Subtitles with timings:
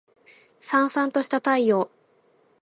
[0.59, 1.91] 燦燦とした太陽